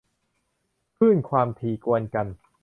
[0.95, 2.27] คลื่นความถี่กวนกัน